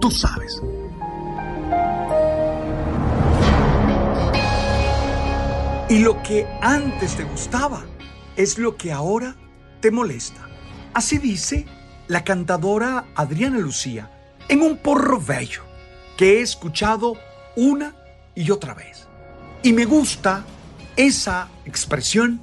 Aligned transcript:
Tú 0.00 0.10
sabes. 0.10 0.62
Y 5.90 5.98
lo 5.98 6.22
que 6.22 6.46
antes 6.62 7.16
te 7.16 7.24
gustaba 7.24 7.84
es 8.36 8.58
lo 8.58 8.76
que 8.76 8.92
ahora 8.92 9.36
te 9.80 9.90
molesta. 9.90 10.48
Así 10.94 11.18
dice 11.18 11.66
la 12.08 12.24
cantadora 12.24 13.06
Adriana 13.14 13.58
Lucía 13.58 14.10
en 14.48 14.62
un 14.62 14.78
porro 14.78 15.20
bello 15.20 15.62
que 16.16 16.38
he 16.38 16.40
escuchado 16.42 17.16
una 17.56 17.94
y 18.34 18.50
otra 18.50 18.74
vez. 18.74 19.06
Y 19.62 19.72
me 19.72 19.84
gusta 19.84 20.44
esa 20.96 21.48
expresión 21.64 22.40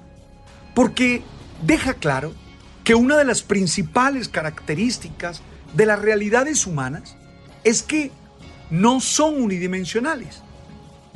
porque 0.76 1.24
deja 1.64 1.96
claro 1.96 2.34
que 2.84 2.96
una 2.96 3.18
de 3.18 3.26
las 3.26 3.42
principales 3.42 4.30
características 4.30 5.42
de 5.74 5.86
las 5.86 6.00
realidades 6.00 6.68
humanas 6.68 7.18
es 7.64 7.84
que 7.84 8.12
no 8.70 9.00
son 9.00 9.42
unidimensionales 9.42 10.42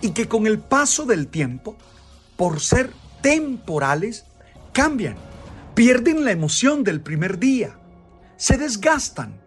y 0.01 0.11
que 0.11 0.27
con 0.27 0.47
el 0.47 0.59
paso 0.59 1.05
del 1.05 1.27
tiempo 1.27 1.75
por 2.35 2.59
ser 2.59 2.91
temporales, 3.21 4.25
cambian, 4.73 5.15
pierden 5.75 6.25
la 6.25 6.31
emoción 6.31 6.83
del 6.83 7.01
primer 7.01 7.37
día, 7.37 7.77
se 8.35 8.57
desgastan, 8.57 9.39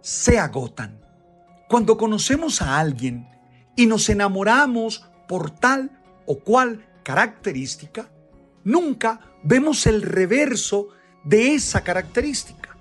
se 0.00 0.38
agotan. 0.38 0.98
Cuando 1.68 1.98
conocemos 1.98 2.62
a 2.62 2.78
alguien 2.78 3.28
y 3.76 3.86
nos 3.86 4.08
enamoramos 4.08 5.04
por 5.28 5.50
tal 5.50 5.90
o 6.24 6.38
cual 6.38 6.86
característica, 7.02 8.08
nunca 8.64 9.20
vemos 9.42 9.86
el 9.86 10.00
reverso 10.00 10.88
de 11.24 11.54
esa 11.54 11.82
característica. 11.82 12.76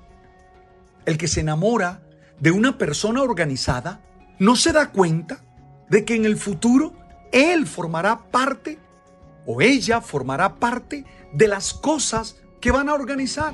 El 1.06 1.18
que 1.18 1.28
se 1.28 1.42
enamora 1.42 2.02
de 2.40 2.52
una 2.52 2.78
persona 2.78 3.24
organizada 3.24 4.02
no 4.40 4.56
se 4.56 4.72
da 4.72 4.92
cuenta 4.92 5.44
de 5.90 6.06
que 6.06 6.16
en 6.16 6.26
el 6.26 6.38
futuro 6.38 6.94
él 7.32 7.66
formará 7.66 8.30
parte 8.30 8.80
o 9.46 9.62
ella 9.62 10.02
formará 10.02 10.56
parte 10.56 11.06
de 11.34 11.48
las 11.48 11.74
cosas 11.74 12.38
que 12.60 12.72
van 12.72 12.90
a 12.90 12.94
organizar. 12.94 13.54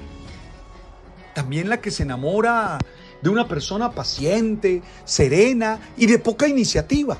También 1.34 1.70
la 1.70 1.82
que 1.82 1.92
se 1.92 2.04
enamora 2.04 2.80
de 3.22 3.30
una 3.30 3.48
persona 3.48 3.92
paciente, 3.92 4.82
serena 5.06 5.80
y 5.98 6.08
de 6.08 6.20
poca 6.20 6.48
iniciativa. 6.48 7.18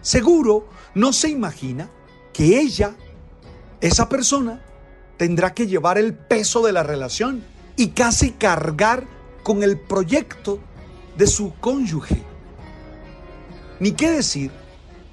Seguro 0.00 0.68
no 0.94 1.12
se 1.12 1.28
imagina 1.28 1.90
que 2.32 2.58
ella, 2.58 2.96
esa 3.80 4.08
persona, 4.08 4.62
tendrá 5.16 5.54
que 5.54 5.66
llevar 5.66 5.98
el 5.98 6.14
peso 6.14 6.64
de 6.64 6.72
la 6.72 6.82
relación 6.82 7.44
y 7.76 7.88
casi 7.88 8.32
cargar 8.32 9.04
con 9.42 9.62
el 9.62 9.78
proyecto 9.78 10.60
de 11.16 11.26
su 11.26 11.54
cónyuge. 11.60 12.22
Ni 13.80 13.92
qué 13.92 14.10
decir 14.10 14.50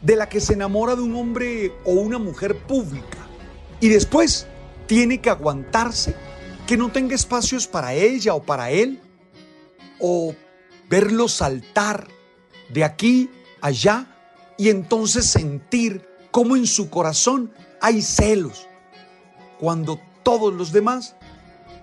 de 0.02 0.16
la 0.16 0.28
que 0.28 0.42
se 0.42 0.54
enamora 0.54 0.96
de 0.96 1.02
un 1.02 1.16
hombre 1.16 1.72
o 1.86 1.92
una 1.92 2.18
mujer 2.18 2.58
pública 2.58 3.20
y 3.80 3.90
después 3.90 4.48
tiene 4.86 5.22
que 5.22 5.30
aguantarse 5.30 6.16
que 6.68 6.78
no 6.78 6.92
tenga 6.92 7.16
espacios 7.16 7.68
para 7.68 7.94
ella 7.94 8.36
o 8.36 8.44
para 8.44 8.70
él 8.70 9.02
o 10.00 10.36
verlo 10.90 11.28
saltar 11.28 12.08
de 12.70 12.84
aquí 12.84 13.30
allá 13.62 14.08
y 14.58 14.70
entonces 14.70 15.26
sentir 15.26 16.06
cómo 16.32 16.58
en 16.58 16.68
su 16.68 16.90
corazón 16.90 17.54
hay 17.80 18.02
celos 18.02 18.68
cuando 19.60 20.00
todos 20.24 20.54
los 20.54 20.74
demás 20.74 21.16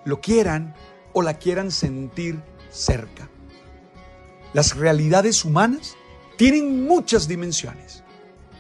lo 0.05 0.21
quieran 0.21 0.75
o 1.13 1.23
la 1.23 1.35
quieran 1.39 1.71
sentir 1.71 2.43
cerca. 2.71 3.30
Las 4.53 4.77
realidades 4.77 5.45
humanas 5.45 5.95
tienen 6.37 6.85
muchas 6.87 7.29
dimensiones 7.29 8.01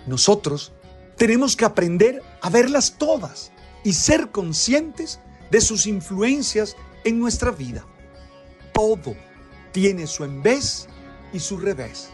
nosotros 0.06 0.72
tenemos 1.16 1.56
que 1.56 1.64
aprender 1.64 2.22
a 2.40 2.50
verlas 2.50 2.96
todas 2.98 3.52
y 3.84 3.92
ser 3.92 4.30
conscientes 4.30 5.20
de 5.50 5.60
sus 5.60 5.86
influencias 5.86 6.76
en 7.04 7.18
nuestra 7.18 7.50
vida. 7.50 7.84
Todo 8.72 9.14
tiene 9.72 10.06
su 10.06 10.24
en 10.24 10.42
vez 10.42 10.88
y 11.32 11.40
su 11.40 11.58
revés. 11.58 12.10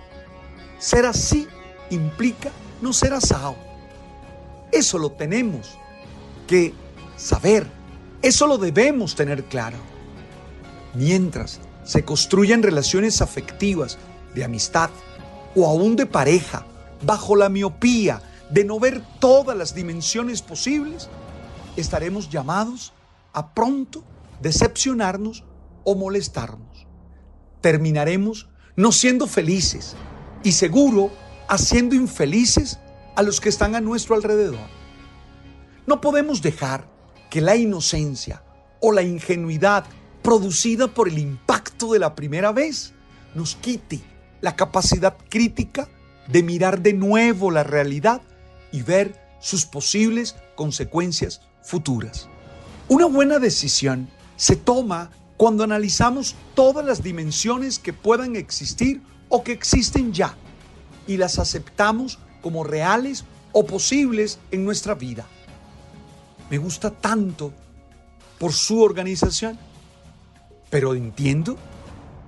Ser 0.78 1.06
así 1.06 1.46
implica 1.90 2.50
no 2.82 2.92
ser 2.92 3.14
asado. 3.14 3.56
Eso 4.72 4.98
lo 4.98 5.12
tenemos 5.12 5.78
que 6.46 6.74
saber, 7.16 7.66
eso 8.22 8.46
lo 8.46 8.58
debemos 8.58 9.14
tener 9.14 9.44
claro. 9.44 9.78
Mientras 10.94 11.60
se 11.86 12.04
construyen 12.04 12.62
relaciones 12.62 13.22
afectivas, 13.22 13.96
de 14.34 14.44
amistad 14.44 14.90
o 15.54 15.66
aún 15.66 15.96
de 15.96 16.04
pareja, 16.04 16.66
bajo 17.02 17.36
la 17.36 17.48
miopía 17.48 18.20
de 18.50 18.64
no 18.64 18.78
ver 18.78 19.02
todas 19.18 19.56
las 19.56 19.74
dimensiones 19.74 20.42
posibles, 20.42 21.08
estaremos 21.76 22.28
llamados 22.28 22.92
a 23.32 23.54
pronto 23.54 24.04
decepcionarnos 24.42 25.44
o 25.84 25.94
molestarnos. 25.94 26.86
Terminaremos 27.60 28.48
no 28.76 28.92
siendo 28.92 29.26
felices 29.26 29.96
y 30.42 30.52
seguro 30.52 31.10
haciendo 31.48 31.94
infelices 31.94 32.78
a 33.14 33.22
los 33.22 33.40
que 33.40 33.48
están 33.48 33.74
a 33.74 33.80
nuestro 33.80 34.14
alrededor. 34.14 34.68
No 35.86 36.00
podemos 36.00 36.42
dejar 36.42 36.88
que 37.30 37.40
la 37.40 37.56
inocencia 37.56 38.42
o 38.80 38.92
la 38.92 39.02
ingenuidad 39.02 39.84
producida 40.26 40.88
por 40.88 41.06
el 41.06 41.18
impacto 41.18 41.92
de 41.92 42.00
la 42.00 42.16
primera 42.16 42.50
vez 42.50 42.92
nos 43.36 43.54
quite 43.54 44.00
la 44.40 44.56
capacidad 44.56 45.16
crítica 45.28 45.88
de 46.26 46.42
mirar 46.42 46.82
de 46.82 46.94
nuevo 46.94 47.52
la 47.52 47.62
realidad 47.62 48.22
y 48.72 48.82
ver 48.82 49.14
sus 49.38 49.66
posibles 49.66 50.34
consecuencias 50.56 51.42
futuras. 51.62 52.28
Una 52.88 53.06
buena 53.06 53.38
decisión 53.38 54.08
se 54.34 54.56
toma 54.56 55.12
cuando 55.36 55.62
analizamos 55.62 56.34
todas 56.56 56.84
las 56.84 57.04
dimensiones 57.04 57.78
que 57.78 57.92
puedan 57.92 58.34
existir 58.34 59.02
o 59.28 59.44
que 59.44 59.52
existen 59.52 60.12
ya 60.12 60.34
y 61.06 61.18
las 61.18 61.38
aceptamos 61.38 62.18
como 62.42 62.64
reales 62.64 63.24
o 63.52 63.64
posibles 63.64 64.40
en 64.50 64.64
nuestra 64.64 64.96
vida. 64.96 65.24
Me 66.50 66.58
gusta 66.58 66.90
tanto 66.90 67.52
por 68.40 68.52
su 68.52 68.82
organización, 68.82 69.56
pero 70.70 70.94
entiendo 70.94 71.56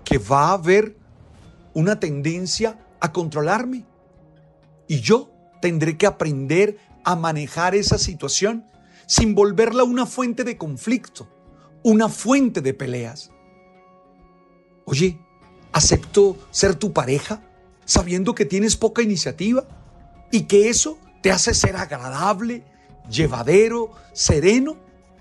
que 0.04 0.18
va 0.18 0.50
a 0.50 0.54
haber 0.54 0.96
una 1.74 2.00
tendencia 2.00 2.78
a 3.00 3.12
controlarme. 3.12 3.84
Y 4.86 5.00
yo 5.00 5.30
tendré 5.60 5.96
que 5.96 6.06
aprender 6.06 6.78
a 7.04 7.16
manejar 7.16 7.74
esa 7.74 7.98
situación 7.98 8.64
sin 9.06 9.34
volverla 9.34 9.84
una 9.84 10.06
fuente 10.06 10.44
de 10.44 10.56
conflicto, 10.56 11.28
una 11.82 12.08
fuente 12.08 12.60
de 12.60 12.74
peleas. 12.74 13.30
Oye, 14.84 15.18
¿acepto 15.72 16.36
ser 16.50 16.74
tu 16.74 16.92
pareja 16.92 17.42
sabiendo 17.84 18.34
que 18.34 18.44
tienes 18.44 18.76
poca 18.76 19.02
iniciativa 19.02 19.66
y 20.30 20.42
que 20.42 20.68
eso 20.68 20.98
te 21.22 21.30
hace 21.30 21.54
ser 21.54 21.76
agradable, 21.76 22.64
llevadero, 23.10 23.92
sereno, 24.12 24.76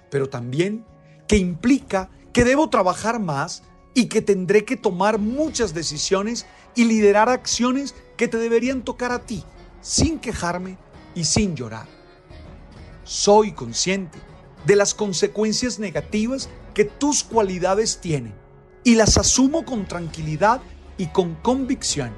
pero 0.10 0.30
también 0.30 0.86
que 1.28 1.38
implica 1.38 2.10
que 2.38 2.46
debo 2.46 2.70
trabajar 2.70 3.20
más 3.20 3.64
y 3.96 4.10
que 4.10 4.22
tendré 4.22 4.64
que 4.64 4.78
tomar 4.78 5.18
muchas 5.18 5.74
decisiones 5.74 6.46
y 6.76 6.86
liderar 6.86 7.30
acciones 7.30 7.96
que 8.16 8.28
te 8.28 8.38
deberían 8.38 8.84
tocar 8.84 9.12
a 9.12 9.26
ti, 9.26 9.44
sin 9.82 10.20
quejarme 10.20 10.78
y 11.16 11.24
sin 11.24 11.56
llorar. 11.56 11.88
Soy 13.04 13.54
consciente 13.54 14.20
de 14.68 14.76
las 14.76 14.94
consecuencias 14.94 15.80
negativas 15.80 16.48
que 16.76 16.86
tus 16.86 17.24
cualidades 17.24 18.02
tienen 18.02 18.36
y 18.84 18.94
las 18.94 19.18
asumo 19.18 19.66
con 19.66 19.88
tranquilidad 19.88 20.62
y 21.00 21.08
con 21.08 21.34
convicción. 21.42 22.12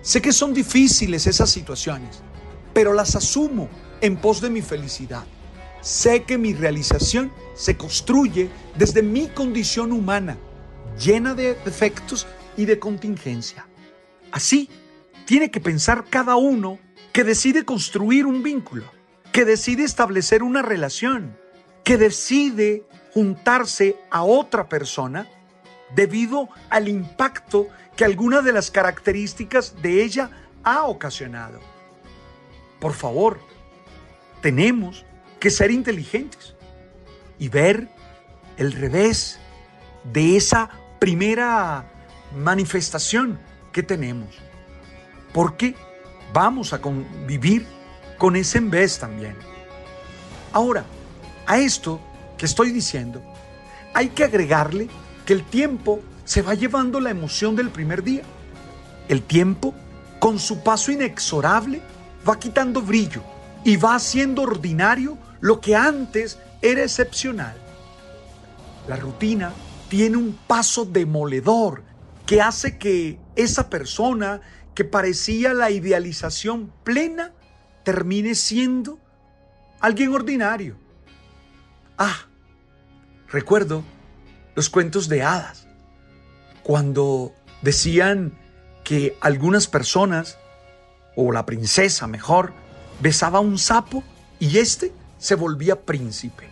Sé 0.00 0.20
que 0.20 0.32
son 0.32 0.54
difíciles 0.54 1.28
esas 1.28 1.50
situaciones, 1.50 2.20
pero 2.74 2.94
las 2.94 3.14
asumo 3.14 3.68
en 4.00 4.16
pos 4.16 4.40
de 4.40 4.50
mi 4.50 4.60
felicidad. 4.60 5.22
Sé 5.82 6.22
que 6.22 6.38
mi 6.38 6.54
realización 6.54 7.32
se 7.54 7.76
construye 7.76 8.48
desde 8.76 9.02
mi 9.02 9.26
condición 9.26 9.90
humana 9.92 10.38
llena 10.96 11.34
de 11.34 11.54
defectos 11.54 12.26
y 12.56 12.66
de 12.66 12.78
contingencia. 12.78 13.66
Así, 14.30 14.70
tiene 15.26 15.50
que 15.50 15.60
pensar 15.60 16.04
cada 16.08 16.36
uno 16.36 16.78
que 17.12 17.24
decide 17.24 17.64
construir 17.64 18.26
un 18.26 18.44
vínculo, 18.44 18.84
que 19.32 19.44
decide 19.44 19.82
establecer 19.82 20.44
una 20.44 20.62
relación, 20.62 21.36
que 21.82 21.98
decide 21.98 22.84
juntarse 23.12 23.96
a 24.10 24.22
otra 24.22 24.68
persona 24.68 25.28
debido 25.96 26.48
al 26.70 26.88
impacto 26.88 27.66
que 27.96 28.04
alguna 28.04 28.40
de 28.40 28.52
las 28.52 28.70
características 28.70 29.82
de 29.82 30.04
ella 30.04 30.30
ha 30.62 30.84
ocasionado. 30.84 31.60
Por 32.78 32.92
favor, 32.92 33.40
tenemos 34.40 35.04
que 35.42 35.50
ser 35.50 35.72
inteligentes 35.72 36.54
y 37.36 37.48
ver 37.48 37.88
el 38.58 38.70
revés 38.70 39.40
de 40.04 40.36
esa 40.36 40.70
primera 41.00 41.84
manifestación 42.32 43.40
que 43.72 43.82
tenemos. 43.82 44.28
Porque 45.32 45.74
vamos 46.32 46.72
a 46.72 46.80
convivir 46.80 47.66
con 48.18 48.36
ese 48.36 48.58
en 48.58 48.70
vez 48.70 49.00
también. 49.00 49.34
Ahora, 50.52 50.84
a 51.48 51.58
esto 51.58 52.00
que 52.38 52.46
estoy 52.46 52.70
diciendo, 52.70 53.20
hay 53.94 54.10
que 54.10 54.22
agregarle 54.22 54.88
que 55.26 55.32
el 55.32 55.42
tiempo 55.42 55.98
se 56.24 56.42
va 56.42 56.54
llevando 56.54 57.00
la 57.00 57.10
emoción 57.10 57.56
del 57.56 57.70
primer 57.70 58.04
día. 58.04 58.22
El 59.08 59.22
tiempo, 59.24 59.74
con 60.20 60.38
su 60.38 60.62
paso 60.62 60.92
inexorable, 60.92 61.82
va 62.28 62.38
quitando 62.38 62.80
brillo 62.80 63.24
y 63.64 63.74
va 63.74 63.96
haciendo 63.96 64.42
ordinario 64.42 65.18
lo 65.42 65.60
que 65.60 65.76
antes 65.76 66.38
era 66.62 66.82
excepcional. 66.82 67.54
La 68.88 68.96
rutina 68.96 69.52
tiene 69.88 70.16
un 70.16 70.38
paso 70.46 70.86
demoledor 70.86 71.82
que 72.24 72.40
hace 72.40 72.78
que 72.78 73.18
esa 73.36 73.68
persona 73.68 74.40
que 74.74 74.84
parecía 74.84 75.52
la 75.52 75.70
idealización 75.70 76.72
plena 76.84 77.32
termine 77.82 78.36
siendo 78.36 78.98
alguien 79.80 80.14
ordinario. 80.14 80.76
Ah, 81.98 82.26
recuerdo 83.28 83.82
los 84.54 84.70
cuentos 84.70 85.08
de 85.08 85.24
hadas, 85.24 85.66
cuando 86.62 87.34
decían 87.62 88.38
que 88.84 89.16
algunas 89.20 89.66
personas, 89.66 90.38
o 91.16 91.32
la 91.32 91.44
princesa 91.46 92.06
mejor, 92.06 92.52
besaba 93.00 93.38
a 93.38 93.42
un 93.42 93.58
sapo 93.58 94.04
y 94.38 94.58
éste 94.58 94.92
se 95.22 95.36
volvía 95.36 95.80
príncipe. 95.80 96.48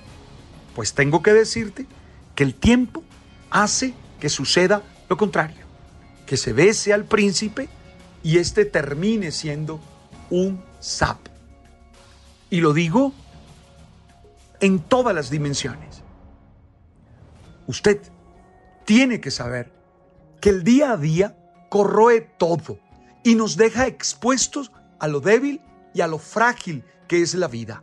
Pues 0.76 0.94
tengo 0.94 1.25
que 1.25 1.32
decirte 1.32 1.88
que 2.37 2.44
el 2.44 2.55
tiempo 2.55 3.02
hace 3.50 3.94
que 4.20 4.28
suceda 4.28 4.84
lo 5.08 5.17
contrario, 5.17 5.67
que 6.25 6.37
se 6.37 6.52
bese 6.52 6.93
al 6.93 7.05
príncipe 7.05 7.69
y 8.22 8.38
éste 8.38 8.64
termine 8.64 9.32
siendo 9.32 9.81
un 10.31 10.62
sapo. 10.78 11.32
Y 12.49 12.61
lo 12.61 12.72
digo 12.72 13.12
en 14.61 14.78
todas 14.78 15.16
las 15.16 15.31
dimensiones. 15.31 16.02
Usted 17.66 18.00
tiene 18.84 19.20
que 19.20 19.32
saber 19.32 19.73
que 20.40 20.50
el 20.50 20.62
día 20.62 20.93
a 20.93 20.96
día 20.96 21.37
corroe 21.70 22.20
todo 22.20 22.78
y 23.25 23.34
nos 23.34 23.56
deja 23.56 23.88
expuestos 23.88 24.70
a 25.00 25.08
lo 25.08 25.19
débil 25.19 25.61
y 25.93 26.02
a 26.02 26.06
lo 26.06 26.19
frágil 26.19 26.84
que 27.08 27.20
es 27.20 27.34
la 27.34 27.49
vida. 27.49 27.82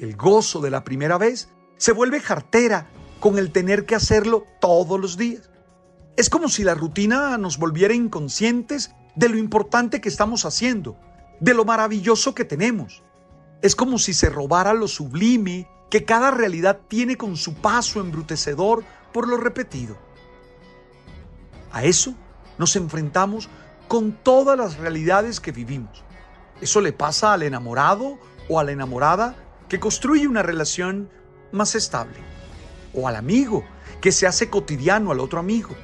El 0.00 0.16
gozo 0.16 0.62
de 0.62 0.70
la 0.70 0.82
primera 0.82 1.18
vez 1.18 1.50
se 1.76 1.92
vuelve 1.92 2.20
jartera 2.20 2.88
con 3.20 3.36
el 3.36 3.52
tener 3.52 3.84
que 3.84 3.94
hacerlo 3.94 4.46
todos 4.58 4.98
los 4.98 5.18
días. 5.18 5.50
Es 6.16 6.30
como 6.30 6.48
si 6.48 6.64
la 6.64 6.74
rutina 6.74 7.36
nos 7.36 7.58
volviera 7.58 7.92
inconscientes 7.92 8.94
de 9.14 9.28
lo 9.28 9.36
importante 9.36 10.00
que 10.00 10.08
estamos 10.08 10.46
haciendo, 10.46 10.96
de 11.38 11.52
lo 11.52 11.66
maravilloso 11.66 12.34
que 12.34 12.46
tenemos. 12.46 13.02
Es 13.60 13.76
como 13.76 13.98
si 13.98 14.14
se 14.14 14.30
robara 14.30 14.72
lo 14.72 14.88
sublime 14.88 15.68
que 15.90 16.06
cada 16.06 16.30
realidad 16.30 16.80
tiene 16.88 17.18
con 17.18 17.36
su 17.36 17.52
paso 17.52 18.00
embrutecedor 18.00 18.84
por 19.12 19.28
lo 19.28 19.36
repetido. 19.36 19.98
A 21.72 21.84
eso 21.84 22.14
nos 22.56 22.74
enfrentamos 22.74 23.50
con 23.86 24.12
todas 24.12 24.56
las 24.56 24.78
realidades 24.78 25.40
que 25.40 25.52
vivimos. 25.52 26.02
Eso 26.62 26.80
le 26.80 26.94
pasa 26.94 27.34
al 27.34 27.42
enamorado 27.42 28.18
o 28.48 28.58
a 28.58 28.64
la 28.64 28.72
enamorada 28.72 29.36
que 29.70 29.78
construye 29.78 30.26
una 30.26 30.42
relación 30.42 31.08
más 31.52 31.76
estable 31.76 32.18
o 32.92 33.06
al 33.06 33.14
amigo 33.14 33.64
que 34.00 34.10
se 34.10 34.26
hace 34.26 34.50
cotidiano 34.50 35.12
al 35.12 35.20
otro 35.20 35.38
amigo, 35.38 35.76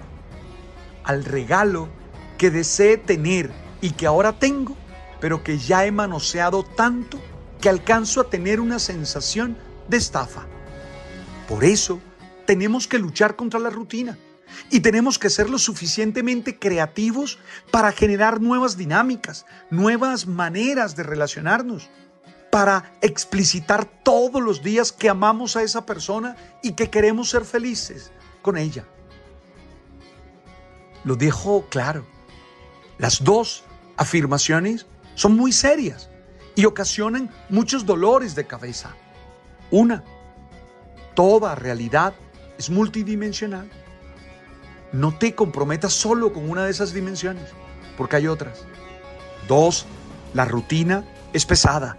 al 1.04 1.24
regalo 1.24 1.88
que 2.36 2.50
desee 2.50 2.96
tener 2.96 3.52
y 3.80 3.92
que 3.92 4.06
ahora 4.06 4.40
tengo, 4.40 4.76
pero 5.20 5.44
que 5.44 5.58
ya 5.58 5.86
he 5.86 5.92
manoseado 5.92 6.64
tanto 6.64 7.20
que 7.60 7.68
alcanzo 7.68 8.20
a 8.20 8.28
tener 8.28 8.58
una 8.58 8.80
sensación 8.80 9.56
de 9.88 9.98
estafa. 9.98 10.46
Por 11.48 11.62
eso 11.62 12.00
tenemos 12.44 12.88
que 12.88 12.98
luchar 12.98 13.36
contra 13.36 13.60
la 13.60 13.70
rutina 13.70 14.18
y 14.68 14.80
tenemos 14.80 15.16
que 15.16 15.30
ser 15.30 15.48
lo 15.48 15.58
suficientemente 15.58 16.58
creativos 16.58 17.38
para 17.70 17.92
generar 17.92 18.40
nuevas 18.40 18.76
dinámicas, 18.76 19.46
nuevas 19.70 20.26
maneras 20.26 20.96
de 20.96 21.04
relacionarnos 21.04 21.88
para 22.56 22.94
explicitar 23.02 23.84
todos 23.84 24.42
los 24.42 24.62
días 24.62 24.90
que 24.90 25.10
amamos 25.10 25.56
a 25.56 25.62
esa 25.62 25.84
persona 25.84 26.36
y 26.62 26.72
que 26.72 26.88
queremos 26.88 27.28
ser 27.28 27.44
felices 27.44 28.10
con 28.40 28.56
ella. 28.56 28.86
Lo 31.04 31.16
dejo 31.16 31.66
claro. 31.68 32.06
Las 32.96 33.22
dos 33.22 33.62
afirmaciones 33.98 34.86
son 35.16 35.36
muy 35.36 35.52
serias 35.52 36.08
y 36.54 36.64
ocasionan 36.64 37.30
muchos 37.50 37.84
dolores 37.84 38.34
de 38.34 38.46
cabeza. 38.46 38.96
Una, 39.70 40.02
toda 41.12 41.56
realidad 41.56 42.14
es 42.56 42.70
multidimensional. 42.70 43.68
No 44.92 45.14
te 45.18 45.34
comprometas 45.34 45.92
solo 45.92 46.32
con 46.32 46.48
una 46.48 46.64
de 46.64 46.70
esas 46.70 46.94
dimensiones, 46.94 47.50
porque 47.98 48.16
hay 48.16 48.28
otras. 48.28 48.64
Dos, 49.46 49.84
la 50.32 50.46
rutina 50.46 51.04
es 51.34 51.44
pesada 51.44 51.98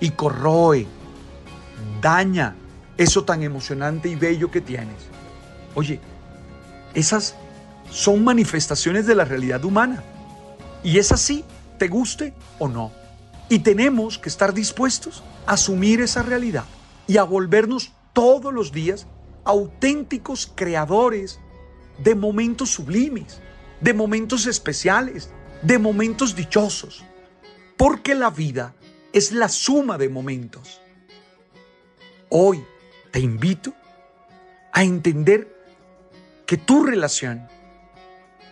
y 0.00 0.10
corroe, 0.10 0.86
daña 2.00 2.56
eso 2.96 3.24
tan 3.24 3.42
emocionante 3.42 4.08
y 4.08 4.16
bello 4.16 4.50
que 4.50 4.60
tienes. 4.60 4.96
Oye, 5.74 6.00
esas 6.94 7.36
son 7.90 8.24
manifestaciones 8.24 9.06
de 9.06 9.14
la 9.14 9.24
realidad 9.24 9.64
humana. 9.64 10.02
Y 10.82 10.98
es 10.98 11.12
así, 11.12 11.44
te 11.78 11.88
guste 11.88 12.34
o 12.58 12.68
no. 12.68 12.92
Y 13.48 13.60
tenemos 13.60 14.18
que 14.18 14.28
estar 14.28 14.54
dispuestos 14.54 15.22
a 15.46 15.52
asumir 15.52 16.00
esa 16.00 16.22
realidad 16.22 16.64
y 17.06 17.16
a 17.16 17.24
volvernos 17.24 17.92
todos 18.12 18.52
los 18.52 18.72
días 18.72 19.06
auténticos 19.44 20.50
creadores 20.54 21.40
de 21.98 22.14
momentos 22.14 22.70
sublimes, 22.70 23.40
de 23.80 23.94
momentos 23.94 24.46
especiales, 24.46 25.30
de 25.62 25.78
momentos 25.78 26.36
dichosos. 26.36 27.04
Porque 27.76 28.14
la 28.14 28.30
vida 28.30 28.74
es 29.12 29.32
la 29.32 29.48
suma 29.48 29.98
de 29.98 30.08
momentos. 30.08 30.80
Hoy 32.28 32.64
te 33.10 33.20
invito 33.20 33.74
a 34.72 34.84
entender 34.84 35.56
que 36.46 36.56
tu 36.56 36.84
relación, 36.84 37.48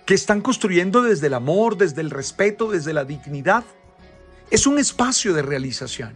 que 0.05 0.15
están 0.15 0.41
construyendo 0.41 1.03
desde 1.03 1.29
el 1.29 1.35
amor, 1.35 1.77
desde 1.77 2.01
el 2.01 2.11
respeto, 2.11 2.71
desde 2.71 2.93
la 2.93 3.05
dignidad. 3.05 3.65
Es 4.51 4.67
un 4.67 4.79
espacio 4.79 5.35
de 5.35 5.43
realización 5.43 6.15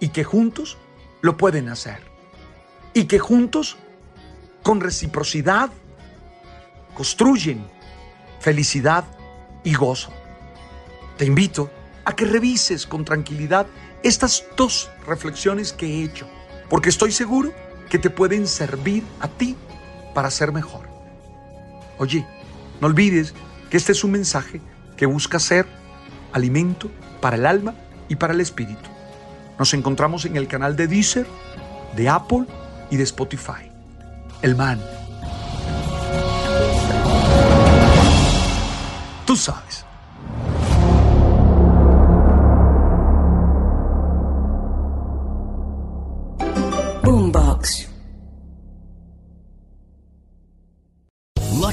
y 0.00 0.08
que 0.08 0.24
juntos 0.24 0.78
lo 1.20 1.36
pueden 1.36 1.68
hacer. 1.68 1.98
Y 2.94 3.04
que 3.04 3.18
juntos, 3.18 3.76
con 4.62 4.80
reciprocidad, 4.80 5.70
construyen 6.94 7.66
felicidad 8.40 9.04
y 9.64 9.74
gozo. 9.74 10.12
Te 11.16 11.24
invito 11.24 11.70
a 12.04 12.14
que 12.14 12.24
revises 12.24 12.86
con 12.86 13.04
tranquilidad 13.04 13.66
estas 14.02 14.44
dos 14.56 14.90
reflexiones 15.06 15.72
que 15.72 15.86
he 15.86 16.04
hecho, 16.04 16.28
porque 16.68 16.88
estoy 16.88 17.12
seguro 17.12 17.52
que 17.88 17.98
te 17.98 18.10
pueden 18.10 18.46
servir 18.46 19.04
a 19.20 19.28
ti 19.28 19.56
para 20.14 20.30
ser 20.30 20.52
mejor. 20.52 20.88
Oye, 21.98 22.26
no 22.80 22.86
olvides 22.86 23.34
que 23.70 23.76
este 23.76 23.92
es 23.92 24.04
un 24.04 24.12
mensaje 24.12 24.60
que 24.96 25.06
busca 25.06 25.38
ser 25.38 25.66
alimento 26.32 26.90
para 27.20 27.36
el 27.36 27.46
alma 27.46 27.74
y 28.08 28.16
para 28.16 28.34
el 28.34 28.40
espíritu. 28.40 28.90
Nos 29.58 29.72
encontramos 29.74 30.24
en 30.24 30.36
el 30.36 30.48
canal 30.48 30.76
de 30.76 30.86
Deezer, 30.86 31.26
de 31.96 32.08
Apple 32.08 32.44
y 32.90 32.96
de 32.96 33.04
Spotify. 33.04 33.70
El 34.42 34.56
man. 34.56 34.80
Tú 39.24 39.36
sabes. 39.36 39.86